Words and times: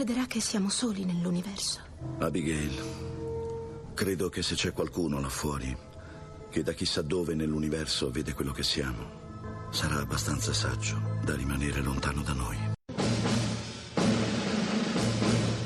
crederà 0.00 0.26
che 0.26 0.40
siamo 0.40 0.70
soli 0.70 1.04
nell'universo. 1.04 1.80
Abigail, 2.20 2.82
credo 3.92 4.30
che 4.30 4.42
se 4.42 4.54
c'è 4.54 4.72
qualcuno 4.72 5.20
là 5.20 5.28
fuori 5.28 5.76
che 6.48 6.62
da 6.62 6.72
chissà 6.72 7.02
dove 7.02 7.34
nell'universo 7.34 8.10
vede 8.10 8.32
quello 8.32 8.50
che 8.50 8.62
siamo, 8.62 9.68
sarà 9.68 10.00
abbastanza 10.00 10.54
saggio 10.54 10.98
da 11.22 11.36
rimanere 11.36 11.82
lontano 11.82 12.22
da 12.22 12.32
noi. 12.32 12.56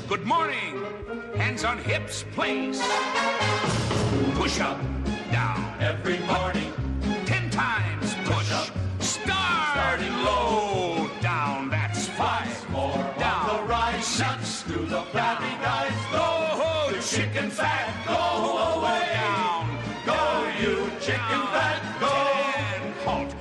Good 0.07 0.23
morning. 0.23 0.83
Hands 1.37 1.63
on 1.63 1.77
hips, 1.85 2.25
please. 2.35 2.83
Push 4.33 4.59
up, 4.59 4.77
down. 5.31 5.63
Every 5.79 6.19
morning, 6.25 6.73
Nuts 14.17 14.63
to 14.67 14.85
the 14.87 15.01
flabby 15.11 15.51
guys. 15.61 15.91
Go, 16.11 16.23
Oh, 16.63 16.89
the 16.91 16.99
chicken 17.01 17.49
fat. 17.49 17.91
Go 18.05 18.13
away. 18.13 19.03
down. 19.13 19.67
Go, 20.05 20.13
you 20.61 20.89
chicken 21.01 21.41
fat. 21.51 21.81
Go. 21.99 23.09
Halt. 23.09 23.35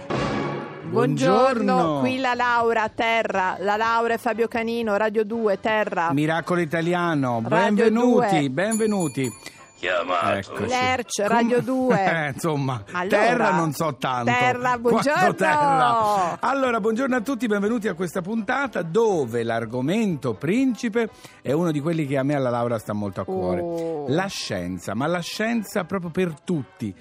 Buongiorno, 0.90 2.00
qui 2.00 2.18
la 2.18 2.34
Laura 2.34 2.88
terra, 2.88 3.56
la 3.60 3.76
Laura 3.76 4.14
e 4.14 4.18
Fabio 4.18 4.48
Canino, 4.48 4.96
Radio 4.96 5.24
2, 5.24 5.60
terra. 5.60 6.12
Miracolo 6.12 6.60
Italiano, 6.60 7.42
Radio 7.46 7.74
benvenuti, 7.74 8.38
2. 8.38 8.50
benvenuti. 8.50 9.32
Eccoci. 9.80 10.66
Lerch, 10.66 11.19
Radio 11.27 11.60
2. 11.60 11.92
Eh, 12.14 12.28
insomma, 12.34 12.83
Allora, 12.92 13.09
terra 13.09 13.51
non 13.51 13.73
so 13.73 13.97
tanto. 13.97 14.30
terra, 14.30 14.78
buongiorno. 14.78 15.34
terra. 15.34 16.37
Allora, 16.41 16.80
buongiorno 16.80 17.16
a 17.16 17.20
tutti, 17.20 17.47
benvenuti 17.47 17.88
a 17.88 17.95
questa 17.95 18.20
puntata 18.23 18.83
dove 18.83 19.42
l'argomento 19.42 20.34
principe 20.34 21.09
è 21.42 21.52
uno 21.52 21.70
di 21.70 21.80
quelli 21.80 22.06
che 22.06 22.16
a 22.16 22.23
me 22.23 22.34
alla 22.34 22.50
Laura 22.50 22.78
sta 22.78 22.92
molto 22.92 23.20
a 23.20 23.24
cuore. 23.24 23.60
Oh. 23.60 24.05
La 24.09 24.27
scienza, 24.27 24.94
ma 24.94 25.06
la 25.06 25.20
scienza 25.20 25.84
proprio 25.84 26.11
per 26.11 26.41
tutti. 26.41 26.94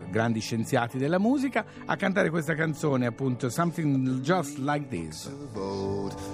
Grandi 0.09 0.39
scienziati 0.39 0.97
della 0.97 1.19
musica, 1.19 1.65
a 1.85 1.95
cantare 1.95 2.29
questa 2.29 2.55
canzone, 2.55 3.05
appunto, 3.05 3.49
Something 3.49 4.19
Just 4.21 4.57
Like 4.57 4.87
This. 4.89 5.29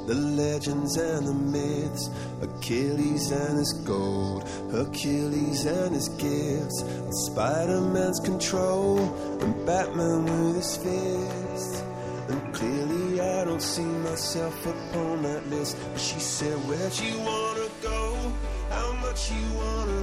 the 0.06 0.14
legends 0.14 0.98
and 0.98 1.26
the 1.26 1.34
myths, 1.34 2.10
Achilles 2.42 3.32
and 3.32 3.58
his 3.58 3.74
gold, 3.86 4.44
Achilles 4.74 5.66
and 5.66 5.94
his 5.96 6.10
gifts, 6.18 6.84
Spider 7.26 7.80
Man's 7.82 8.20
control, 8.20 9.00
and 9.42 9.66
Batman 9.66 10.26
with 10.26 10.56
his 10.58 10.78
fists. 10.78 11.84
And 12.30 12.54
clearly, 12.54 13.20
I 13.20 13.44
don't 13.44 13.62
see 13.62 13.84
myself 13.84 14.66
upon 14.66 15.24
that 15.24 15.46
list. 15.50 15.78
But 15.92 16.00
she 16.00 16.20
said, 16.20 16.56
Where'd 16.68 16.98
you 17.00 17.18
wanna 17.20 17.68
go? 17.82 18.34
How 18.70 18.94
much 19.02 19.30
you 19.32 19.54
wanna 19.56 20.03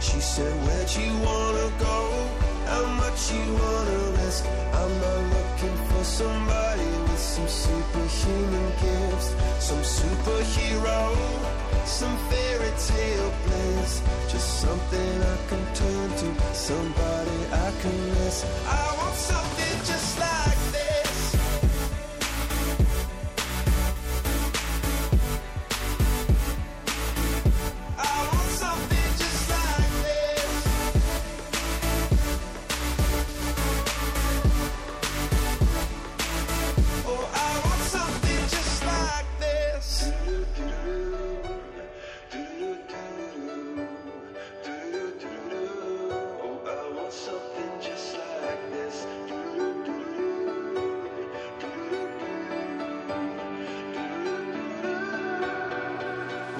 She 0.00 0.20
said, 0.20 0.52
Where'd 0.64 0.92
you 0.96 1.12
wanna 1.24 1.68
go? 1.78 1.98
How 2.66 2.84
much 3.02 3.32
you 3.32 3.44
wanna 3.62 4.00
risk? 4.20 4.44
I'm 4.80 4.92
not 5.04 5.20
looking 5.36 5.76
for 5.88 6.04
somebody 6.04 6.90
with 7.08 7.24
some 7.32 7.48
superhuman 7.48 8.68
gifts, 8.84 9.28
some 9.68 9.84
superhero, 9.98 11.00
some 11.86 12.16
fairy 12.28 12.72
tale 12.90 13.32
bliss. 13.44 14.02
Just 14.28 14.60
something 14.60 15.12
I 15.34 15.36
can 15.48 15.64
turn 15.80 16.08
to, 16.20 16.28
somebody 16.52 17.38
I 17.66 17.70
can 17.80 17.96
miss. 18.16 18.44
I 18.66 18.84
want 18.98 19.16
something 19.16 19.76
just 19.90 20.18
like 20.18 20.63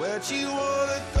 That 0.05 0.31
you 0.31 0.47
wanna. 0.51 1.14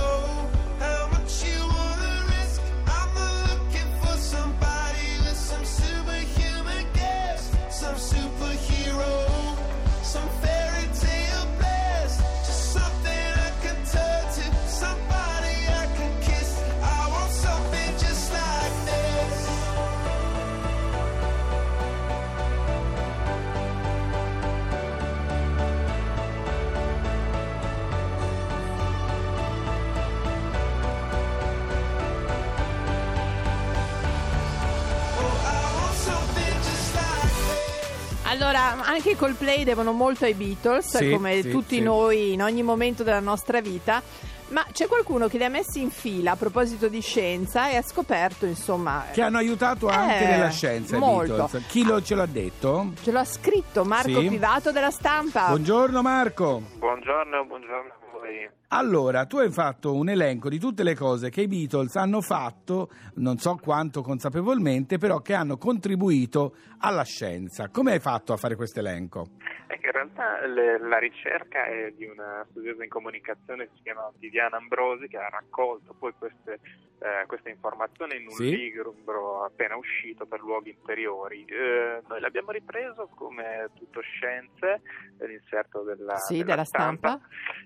Allora, 38.35 38.83
anche 38.83 39.11
i 39.11 39.15
Coldplay 39.15 39.63
devono 39.63 39.93
molto 39.93 40.25
ai 40.25 40.33
Beatles, 40.33 40.97
Sì, 40.97 41.09
come 41.09 41.41
sì, 41.41 41.49
tutti 41.49 41.75
sì. 41.77 41.81
noi 41.81 42.33
in 42.33 42.41
ogni 42.43 42.63
momento 42.63 43.01
della 43.03 43.21
nostra 43.21 43.61
vita. 43.61 44.01
Ma 44.49 44.63
c'è 44.71 44.87
qualcuno 44.87 45.27
che 45.27 45.37
li 45.39 45.43
ha 45.43 45.49
messi 45.49 45.81
in 45.81 45.89
fila 45.89 46.31
a 46.31 46.35
proposito 46.35 46.87
di 46.87 47.01
scienza 47.01 47.69
e 47.69 47.77
ha 47.77 47.81
scoperto, 47.81 48.45
insomma, 48.45 49.05
Che 49.11 49.21
hanno 49.21 49.37
aiutato 49.37 49.87
anche 49.87 50.23
Eh, 50.23 50.27
nella 50.27 50.49
scienza 50.49 50.97
molto. 50.99 51.33
Beatles. 51.35 51.63
Chi 51.67 51.83
lo, 51.83 52.01
ce 52.03 52.13
l'ha 52.13 52.25
detto? 52.27 52.91
ce 53.01 53.11
l'ha 53.11 53.23
scritto 53.25 53.83
Marco 53.85 54.19
Sì. 54.19 54.27
Pivato 54.27 54.71
della 54.71 54.91
stampa. 54.91 55.47
Buongiorno 55.47 56.01
Marco. 56.03 56.61
Buongiorno, 56.77 57.45
buongiorno 57.45 57.91
a 57.91 58.19
voi. 58.19 58.49
Allora, 58.77 59.25
tu 59.25 59.37
hai 59.37 59.49
fatto 59.51 59.95
un 59.95 60.09
elenco 60.09 60.49
di 60.49 60.59
tutte 60.59 60.83
le 60.83 60.95
cose 60.95 61.29
che 61.29 61.39
i 61.43 61.47
Beatles 61.47 61.95
hanno 61.95 62.19
fatto, 62.19 62.89
non 63.15 63.37
so 63.37 63.55
quanto 63.55 64.01
consapevolmente, 64.01 64.97
però 64.97 65.21
che 65.21 65.33
hanno 65.33 65.55
contribuito 65.57 66.55
alla 66.79 67.03
scienza. 67.05 67.69
Come 67.69 67.93
hai 67.93 67.99
fatto 68.01 68.33
a 68.33 68.37
fare 68.37 68.55
questo 68.57 68.79
elenco? 68.79 69.29
Che 69.67 69.79
in 69.81 69.91
realtà 69.91 70.45
le- 70.45 70.77
la 70.79 70.97
ricerca 70.97 71.65
è 71.65 71.93
di 71.95 72.05
una 72.05 72.45
studiosa 72.49 72.83
in 72.83 72.89
comunicazione 72.89 73.65
che 73.65 73.71
si 73.77 73.81
chiama 73.83 74.11
Viviana 74.19 74.57
Ambrosi 74.57 75.07
che 75.07 75.17
ha 75.17 75.29
raccolto 75.29 75.93
poi 75.97 76.13
queste, 76.17 76.59
eh, 76.99 77.25
queste 77.27 77.49
informazioni 77.51 78.17
in 78.17 78.27
un 78.27 78.33
Sì. 78.33 78.49
libro 78.55 79.43
appena 79.45 79.77
uscito 79.77 80.25
per 80.25 80.41
luoghi 80.41 80.71
interiori. 80.71 81.45
Eh, 81.45 82.01
noi 82.09 82.19
l'abbiamo 82.19 82.51
ripreso 82.51 83.07
come 83.15 83.69
tutto 83.75 84.01
scienze, 84.01 84.81
eh, 85.19 85.27
l'inserto 85.27 85.83
della, 85.83 86.17
Sì, 86.17 86.43
della 86.43 86.65
stampa. 86.65 87.19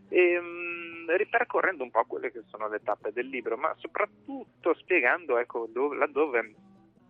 e, 0.10 0.40
mm, 0.40 0.99
ripercorrendo 1.18 1.84
un 1.84 1.92
po' 1.92 2.04
quelle 2.08 2.32
che 2.32 2.44
sono 2.50 2.68
le 2.68 2.82
tappe 2.84 3.12
del 3.12 3.28
libro, 3.28 3.58
ma 3.58 3.74
soprattutto 3.78 4.74
spiegando 4.76 5.38
ecco, 5.38 5.68
dove, 5.72 5.96
laddove 5.98 6.54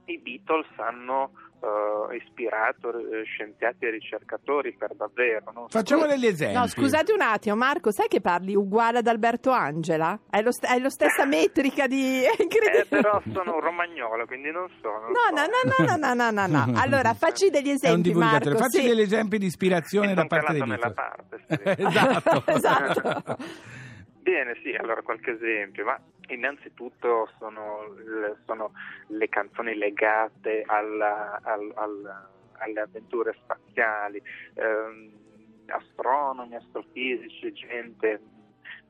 i 0.06 0.18
Beatles 0.18 0.66
hanno 0.78 1.32
eh, 1.62 2.16
ispirato 2.16 2.90
eh, 2.98 3.24
scienziati 3.26 3.86
e 3.86 3.92
ricercatori 3.92 4.74
per 4.76 4.96
davvero. 4.96 5.52
non 5.54 5.68
Facciamo 5.70 6.08
degli 6.08 6.26
esempi. 6.26 6.56
No, 6.58 6.66
scusate 6.68 7.12
un 7.12 7.22
attimo, 7.22 7.56
Marco, 7.56 7.92
sai 7.92 8.08
che 8.08 8.20
parli 8.20 8.56
uguale 8.56 9.00
ad 9.00 9.08
Alberto 9.08 9.52
Angela? 9.52 10.18
Hai 10.32 10.42
lo, 10.42 10.52
st- 10.52 10.66
hai 10.66 10.80
lo 10.82 10.90
stessa 10.90 11.26
metrica 11.30 11.86
di... 11.86 12.24
È 12.24 12.42
Eh, 12.42 12.86
però 12.88 13.22
sono 13.32 13.54
un 13.56 13.60
romagnolo, 13.60 14.26
quindi 14.26 14.50
non 14.50 14.68
so. 14.82 14.90
non 14.90 15.12
No, 15.12 15.20
so. 15.28 15.36
no, 15.36 15.42
no, 15.44 15.86
no, 15.86 15.98
no, 16.08 16.14
no, 16.14 16.32
no, 16.32 16.48
no, 16.48 16.66
no. 16.66 16.80
Allora, 16.82 17.14
facci 17.14 17.52
degli 17.52 17.70
È 17.70 17.74
esempi. 17.74 18.12
Marco. 18.14 18.56
Facci 18.58 18.80
sì. 18.82 18.88
degli 18.88 19.02
esempi 19.02 19.38
di 19.38 19.46
ispirazione 19.46 20.16
da 20.16 20.26
parte 20.26 20.54
dei 20.54 20.62
Beatles. 20.64 20.82
nella 20.82 20.94
parte, 20.96 21.44
sì. 21.46 21.60
esatto. 21.86 22.44
Esatto. 22.48 23.38
Bene, 24.22 24.56
sì, 24.62 24.74
allora 24.76 25.02
qualche 25.02 25.32
esempio, 25.32 25.86
ma 25.86 26.00
innanzitutto 26.28 27.30
sono, 27.38 27.96
sono 28.46 28.74
le 29.08 29.30
canzoni 29.30 29.76
legate 29.76 30.64
alla- 30.66 31.40
al- 31.42 31.72
al- 31.76 32.28
alle 32.60 32.80
avventure 32.82 33.34
spaziali, 33.42 34.22
ehm, 34.56 35.12
astronomi, 35.68 36.56
astrofisici, 36.56 37.52
gente 37.54 38.22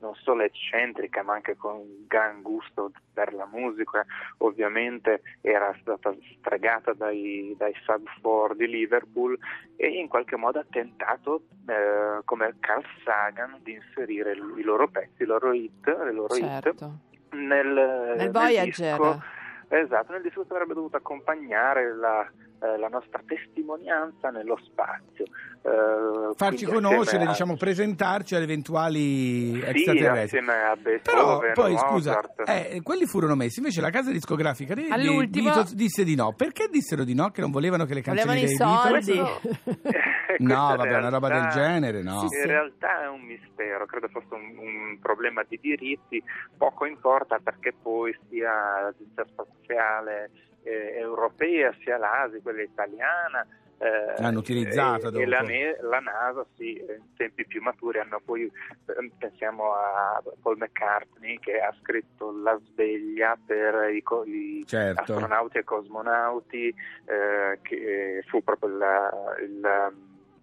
non 0.01 0.13
solo 0.15 0.43
eccentrica 0.43 1.23
ma 1.23 1.33
anche 1.33 1.55
con 1.55 2.05
gran 2.07 2.41
gusto 2.41 2.91
per 3.13 3.33
la 3.33 3.45
musica, 3.51 4.05
ovviamente 4.37 5.21
era 5.41 5.75
stata 5.81 6.13
stregata 6.37 6.93
dai, 6.93 7.53
dai 7.57 7.73
Sub 7.83 8.07
4 8.21 8.55
di 8.55 8.67
Liverpool 8.67 9.37
e 9.75 9.87
in 9.87 10.07
qualche 10.07 10.35
modo 10.37 10.59
ha 10.59 10.65
tentato 10.69 11.43
eh, 11.67 12.21
come 12.25 12.55
Carl 12.59 12.83
Sagan 13.03 13.59
di 13.61 13.73
inserire 13.73 14.33
i 14.33 14.61
loro 14.63 14.87
pezzi, 14.87 15.23
i 15.23 15.25
loro 15.25 15.51
hit, 15.53 15.85
le 15.87 16.13
loro 16.13 16.35
hit 16.35 16.45
Certo. 16.45 16.91
nel, 17.31 18.15
Nel 18.17 18.31
Voyager. 18.31 18.65
disco, 18.97 19.21
esatto, 19.67 20.11
nel 20.13 20.21
disco 20.21 20.45
che 20.45 20.53
avrebbe 20.53 20.73
dovuto 20.73 20.97
accompagnare 20.97 21.95
la, 21.95 22.27
eh, 22.61 22.77
la 22.77 22.87
nostra 22.87 23.21
testimonianza 23.25 24.29
nello 24.29 24.57
spazio. 24.63 25.25
Eh, 25.61 26.33
Farci 26.35 26.65
conoscere, 26.65 27.23
a- 27.23 27.27
diciamo, 27.27 27.55
presentarci 27.57 28.35
ad 28.35 28.41
eventuali 28.41 29.53
sì, 29.55 29.61
extraterrestri. 29.61 30.39
assieme 30.39 30.53
a 30.53 30.77
Però 31.01 31.39
poi 31.53 31.77
scusa, 31.77 32.19
eh, 32.45 32.79
quelli 32.81 33.05
furono 33.05 33.35
messi, 33.35 33.59
invece 33.59 33.81
la 33.81 33.89
casa 33.89 34.11
discografica 34.11 34.73
dei 34.73 34.89
All'ultimo- 34.89 35.45
Beatles 35.49 35.73
disse 35.75 36.03
di 36.03 36.15
no. 36.15 36.33
Perché 36.33 36.67
dissero 36.69 37.03
di 37.03 37.13
no? 37.13 37.29
Che 37.31 37.41
non 37.41 37.51
volevano 37.51 37.85
che 37.85 37.93
le 37.93 38.01
canzoni 38.01 38.27
Volevano 38.27 38.45
i 38.45 39.01
dei 39.01 39.03
soldi. 39.03 39.13
Beatles... 39.13 39.97
No, 40.39 40.73
vabbè, 40.77 40.95
una 40.97 41.09
roba 41.09 41.27
del 41.27 41.37
realtà- 41.39 41.55
genere, 41.59 42.01
no. 42.01 42.27
Sì, 42.29 42.37
In 42.37 42.45
realtà 42.45 43.03
è 43.03 43.07
un 43.09 43.21
mistero, 43.21 43.85
credo 43.85 44.07
fosse 44.07 44.33
un, 44.33 44.57
un 44.57 44.97
problema 45.01 45.43
di 45.45 45.59
diritti, 45.61 46.23
poco 46.57 46.85
importa 46.85 47.39
perché 47.43 47.73
poi 47.81 48.15
sia 48.29 48.49
l'agenzia 48.83 49.25
spaziale 49.25 50.29
eh, 50.63 50.95
europea 50.97 51.73
sia 51.81 51.97
l'ASI, 51.97 52.41
quella 52.41 52.61
italiana, 52.61 53.45
eh, 53.81 54.21
L'hanno 54.21 54.39
utilizzata 54.39 55.07
e, 55.07 55.11
dopo. 55.11 55.19
e 55.19 55.25
la, 55.25 55.41
la 55.89 55.99
NASA 55.99 56.45
sì, 56.57 56.77
in 56.79 57.15
tempi 57.15 57.45
più 57.47 57.61
maturi 57.61 57.99
hanno 57.99 58.19
poi, 58.23 58.43
eh, 58.43 59.11
pensiamo 59.17 59.73
a 59.73 60.21
Paul 60.41 60.57
McCartney 60.57 61.39
che 61.39 61.59
ha 61.61 61.73
scritto 61.81 62.37
La 62.43 62.59
sveglia 62.65 63.37
per 63.45 63.89
i, 63.93 64.03
co- 64.03 64.25
i 64.25 64.63
Certo. 64.67 65.13
astronauti 65.13 65.59
e 65.59 65.63
cosmonauti, 65.63 66.67
eh, 67.05 67.59
che 67.61 68.21
fu 68.27 68.43
proprio 68.43 68.69
la- 68.77 69.35
il, 69.39 69.93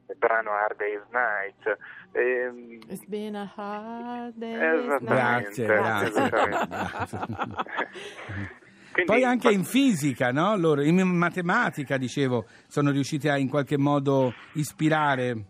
il 0.08 0.16
brano 0.16 0.52
Hard 0.52 0.76
Day's 0.78 1.04
Night. 1.10 1.78
Ehm, 2.12 2.78
It's 2.88 3.04
been 3.04 3.34
a 3.36 3.52
hard 3.54 4.32
day's 4.36 4.86
night. 5.02 5.04
Grazie, 5.04 5.66
grazie. 5.66 6.22
Quindi- 8.96 9.12
Poi 9.12 9.24
anche 9.24 9.50
in 9.50 9.64
fisica, 9.64 10.32
no? 10.32 10.56
Loro, 10.56 10.82
in 10.82 10.96
matematica, 10.96 11.98
dicevo, 11.98 12.46
sono 12.66 12.90
riusciti 12.90 13.28
a 13.28 13.36
in 13.36 13.50
qualche 13.50 13.76
modo 13.76 14.32
ispirare. 14.54 15.44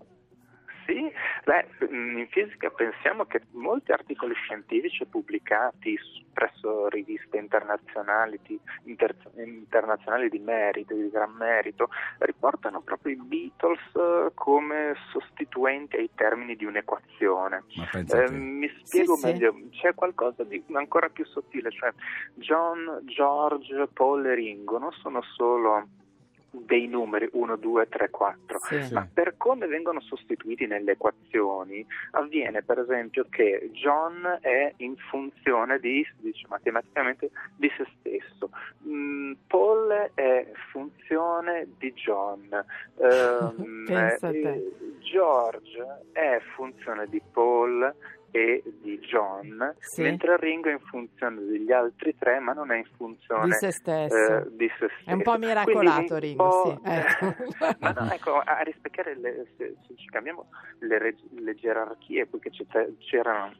Sì, 1.47 1.87
beh, 1.87 1.87
in 1.91 2.26
fisica 2.29 2.71
pensiamo 2.71 3.25
che 3.25 3.43
molti 3.53 3.93
articoli 3.93 4.35
scientifici 4.35 5.07
pubblicati 5.07 5.97
presso 6.33 6.88
riviste 6.88 7.37
internazionali 7.37 8.41
di, 8.43 8.59
inter- 8.85 9.31
internazionali 9.37 10.29
di 10.29 10.41
merito, 10.41 10.95
di 10.95 11.09
gran 11.09 11.31
merito, 11.31 11.88
riportano 12.19 12.81
proprio 12.81 13.15
i 13.15 13.21
Beatles 13.23 13.81
eh, 13.95 14.33
come 14.35 14.95
sostituenti 15.12 15.97
ai 15.97 16.11
termini 16.17 16.57
di 16.57 16.65
un'equazione. 16.65 17.62
Eh, 17.93 18.31
mi 18.31 18.69
spiego 18.83 19.15
sì. 19.15 19.26
meglio, 19.26 19.55
c'è 19.71 19.95
qualcosa 19.95 20.43
di 20.43 20.62
ancora 20.73 21.09
più 21.09 21.25
sottile, 21.26 21.71
cioè 21.71 21.93
John, 22.35 23.03
George, 23.05 23.87
Paul 23.93 24.26
e 24.26 24.35
Ringo 24.35 24.79
non 24.79 24.91
sono 24.93 25.23
solo 25.23 25.87
dei 26.50 26.87
numeri 26.87 27.29
1, 27.33 27.57
2, 27.57 27.88
3, 27.88 28.11
4, 28.11 28.59
Sì. 28.59 28.93
Ma 28.95 29.07
per 29.12 29.37
come 29.37 29.67
vengono 29.67 30.00
sostituiti 30.00 30.67
nelle 30.67 30.93
equazioni 30.93 31.87
avviene 32.12 32.62
per 32.62 32.79
esempio 32.79 33.26
che 33.29 33.71
John 33.73 34.38
è 34.41 34.73
in 34.79 34.97
funzione 34.97 35.79
di, 35.79 36.05
si 36.05 36.23
dice 36.23 36.47
matematicamente, 36.49 37.31
di 37.57 37.71
se 37.76 37.87
stesso, 37.99 38.50
Mm, 38.87 39.33
Paul 39.49 40.11
è 40.15 40.47
funzione 40.71 41.67
di 41.76 41.93
John, 41.93 42.49
eh, 42.99 43.53
George 45.00 46.05
è 46.12 46.41
funzione 46.55 47.07
di 47.09 47.21
Paul 47.33 47.93
e 48.30 48.62
di 48.83 48.99
John, 48.99 49.75
Sì. 49.78 50.02
mentre 50.02 50.37
Ringo 50.38 50.68
è 50.68 50.73
in 50.73 50.80
funzione 50.80 51.42
degli 51.45 51.73
altri 51.73 52.14
tre, 52.18 52.38
ma 52.38 52.52
non 52.52 52.71
è 52.71 52.76
in 52.76 52.87
funzione 52.97 53.47
Di 53.47 53.52
se 53.52 53.73
stesso. 53.73 54.14
eh, 54.16 54.47
di 54.50 54.68
se 54.78 54.88
stesso. 54.92 55.09
È 55.11 55.12
un 55.12 55.23
po' 55.23 55.38
miracolato 55.38 56.16
Ringo, 56.18 56.45
po'- 56.45 56.80
sì. 56.85 56.90
Ecco. 56.90 57.35
ma 57.80 57.90
no, 57.92 58.11
ecco, 58.12 58.38
a 58.38 58.59
rispecchiare 58.61 59.16
le, 59.18 59.47
se, 59.56 59.76
se 59.87 59.95
ci 59.97 60.06
cambiamo 60.06 60.49
le, 60.80 60.99
reg- 60.99 61.18
le 61.38 61.54
gerarchie 61.54 62.26
poi 62.26 62.40
che 62.40 62.50
c'è- 62.50 62.88
c'erano 62.99 63.54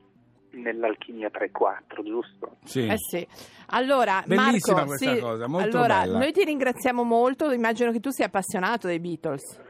nell'alchimia 0.51 1.29
3-4, 1.31 2.03
giusto? 2.03 2.57
Sì. 2.65 2.87
Eh 2.87 2.97
sì. 2.99 3.27
Allora, 3.71 4.23
Bellissima 4.27 4.77
Marco, 4.85 4.91
questa 4.97 5.15
sì, 5.15 5.21
cosa, 5.21 5.47
molto 5.49 5.77
allora, 5.77 6.01
bella. 6.01 6.19
noi 6.19 6.33
ti 6.33 6.45
ringraziamo 6.45 7.03
molto, 7.03 7.51
immagino 7.51 7.91
che 7.93 8.01
tu 8.01 8.11
sia 8.11 8.27
appassionato 8.27 8.87
dei 8.87 9.01
Beatles. 9.01 9.61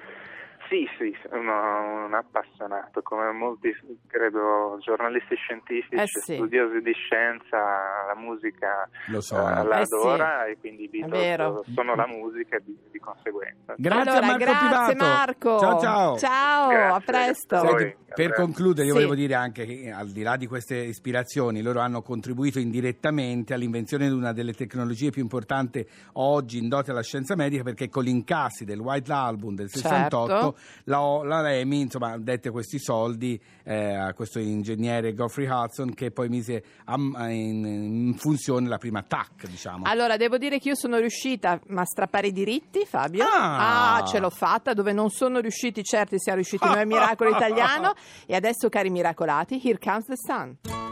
Sì, 0.69 0.85
sì, 0.99 1.15
sono 1.29 2.07
un 2.07 2.15
appassionato, 2.15 3.01
come 3.03 3.31
molti, 3.31 3.73
credo, 4.09 4.79
giornalisti 4.81 5.37
scientifici, 5.37 5.95
Eh 5.95 6.07
sì. 6.07 6.35
studiosi 6.35 6.81
di 6.81 6.93
scienza, 6.93 7.57
la 8.09 8.15
musica 8.17 8.89
Lo 9.07 9.21
so. 9.21 9.37
eh, 9.37 9.63
la 9.65 9.81
Eh 9.81 9.87
sì. 9.87 9.95
adora 9.95 10.47
e 10.47 10.59
quindi 10.59 10.85
i 10.85 10.89
Beatles 10.89 11.73
sono 11.73 11.95
la 11.95 12.07
musica 12.09 12.59
di, 12.59 12.77
di 12.91 12.99
conseguenza. 12.99 13.75
Grazie 13.77 14.11
allora, 14.11 14.19
a 14.19 14.27
Marco 14.29 14.45
grazie 14.45 14.67
Pivato. 14.95 15.05
Marco. 15.05 15.59
Ciao 15.61 15.81
ciao. 15.81 16.17
Ciao, 16.19 16.69
Grazie. 16.69 16.95
a 16.97 17.01
presto. 17.01 17.59
Senti, 17.61 17.97
per 18.17 18.29
vabbè. 18.31 18.41
concludere, 18.41 18.87
io 18.87 18.93
Sì. 18.95 18.99
volevo 18.99 19.15
dire 19.15 19.35
anche 19.35 19.65
che 19.67 19.91
al 19.91 20.09
di 20.11 20.23
là 20.23 20.37
di 20.37 20.47
queste 20.47 20.77
ispirazioni, 20.77 21.63
loro 21.63 21.81
hanno 21.81 22.03
contribuito 22.03 22.59
indirettamente 22.59 23.55
all'invenzione 23.55 24.07
di 24.09 24.15
una 24.15 24.33
delle 24.33 24.53
tecnologie 24.53 25.11
più 25.11 25.23
importanti 25.23 25.87
oggi 26.15 26.59
indotte 26.59 26.91
alla 26.91 27.03
scienza 27.03 27.37
medica, 27.37 27.63
perché 27.63 27.89
con 27.89 28.03
gli 28.03 28.09
incassi 28.09 28.65
del 28.65 28.81
White 28.81 29.13
Album 29.13 29.55
del 29.55 29.69
68 29.69 30.27
Certo. 30.27 30.56
La, 30.85 31.21
la 31.25 31.41
Remy 31.41 31.81
insomma, 31.81 32.17
dette 32.19 32.51
questi 32.51 32.79
soldi 32.79 33.41
eh, 33.65 33.95
a 33.95 34.13
questo 34.15 34.39
ingegnere 34.39 35.15
Geoffrey 35.15 35.47
Hudson 35.49 35.95
che 35.95 36.11
poi 36.11 36.29
mise 36.29 36.63
a- 36.85 36.95
in, 37.31 37.65
in 37.65 38.15
funzione 38.17 38.69
la 38.69 38.79
prima 38.79 39.03
TAC, 39.03 39.47
diciamo. 39.49 39.85
Allora, 39.87 40.17
devo 40.17 40.39
dire 40.39 40.59
che 40.59 40.69
io 40.69 40.75
sono 40.77 40.99
riuscita 40.99 41.61
a 41.69 41.85
strappare 41.85 42.29
i 42.29 42.33
diritti, 42.33 42.85
Fabio. 42.87 43.25
Ah! 43.25 44.05
ce 44.07 44.19
l'ho 44.19 44.31
fatta, 44.31 44.73
dove 44.73 44.93
non 44.93 45.11
sono 45.11 45.41
riusciti 45.41 45.83
certi 45.83 46.19
siamo 46.19 46.39
riusciti 46.39 46.67
noi 46.67 46.87
Miracolo 46.87 47.31
Italiano. 47.31 47.95
E 48.27 48.35
adesso, 48.35 48.69
cari 48.69 48.91
miracolati, 48.91 49.61
here 49.63 49.79
comes 49.79 50.05
the 50.07 50.17
sun. 50.17 50.86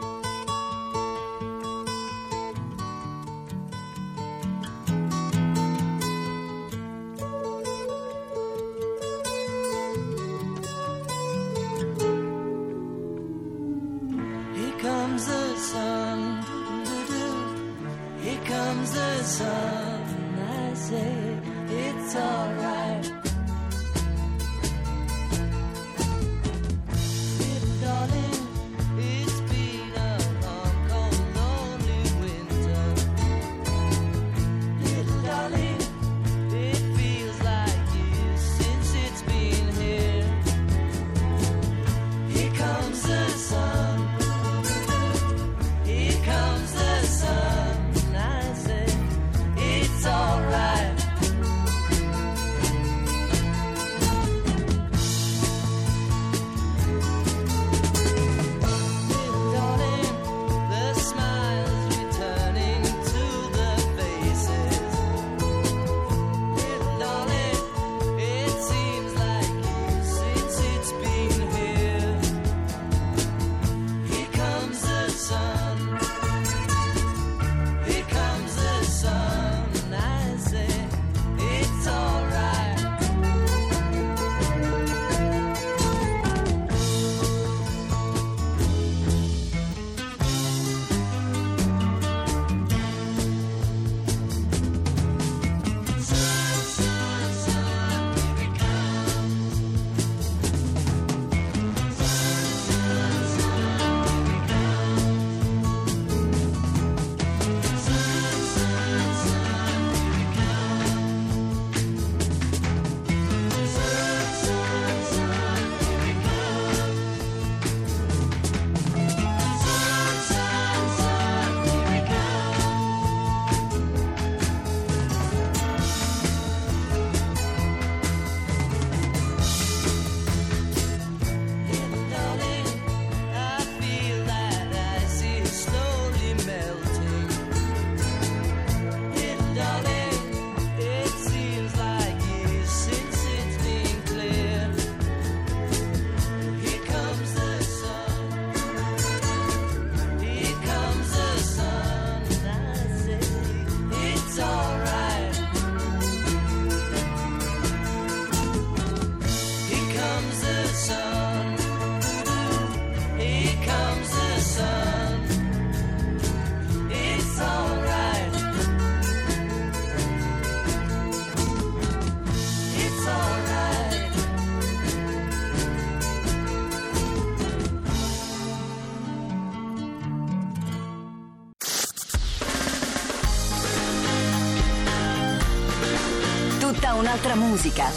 Musica. 187.35 187.91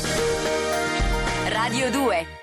Radio 1.48 1.90
2 1.90 2.37